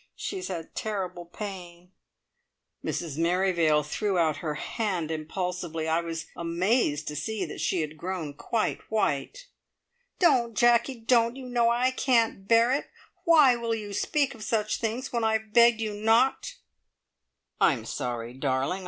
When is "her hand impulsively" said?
4.37-5.87